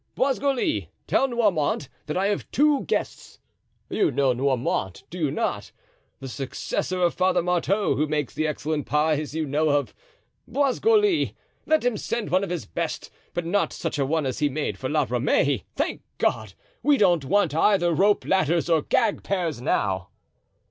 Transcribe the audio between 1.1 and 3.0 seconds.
Noirmont that I have two